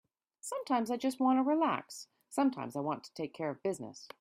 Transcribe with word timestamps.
Sometimes 0.39 0.89
I 0.89 0.97
just 0.97 1.19
want 1.19 1.37
to 1.37 1.43
relax, 1.43 2.07
sometimes 2.27 2.75
I 2.75 2.79
want 2.79 3.03
to 3.03 3.13
take 3.13 3.35
care 3.35 3.51
of 3.51 3.61
business. 3.61 4.07